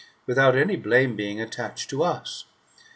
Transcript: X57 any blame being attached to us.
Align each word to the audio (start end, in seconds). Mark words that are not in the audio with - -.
X57 0.27 0.55
any 0.59 0.75
blame 0.77 1.15
being 1.15 1.39
attached 1.39 1.87
to 1.91 2.03
us. 2.03 2.45